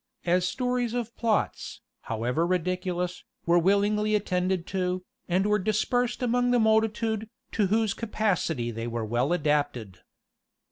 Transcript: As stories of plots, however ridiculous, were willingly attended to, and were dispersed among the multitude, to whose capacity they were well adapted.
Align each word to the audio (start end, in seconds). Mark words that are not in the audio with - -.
As 0.25 0.47
stories 0.47 0.95
of 0.95 1.15
plots, 1.15 1.81
however 2.05 2.47
ridiculous, 2.47 3.23
were 3.45 3.59
willingly 3.59 4.15
attended 4.15 4.65
to, 4.73 5.03
and 5.29 5.45
were 5.45 5.59
dispersed 5.59 6.23
among 6.23 6.49
the 6.49 6.57
multitude, 6.57 7.29
to 7.51 7.67
whose 7.67 7.93
capacity 7.93 8.71
they 8.71 8.87
were 8.87 9.05
well 9.05 9.31
adapted. 9.31 9.99